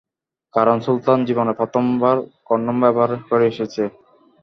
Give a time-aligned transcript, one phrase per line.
[0.53, 2.15] কারন সুলতান জীবনে প্রথমবার
[2.47, 3.83] কনডম ব্যবহার করে এসেছে।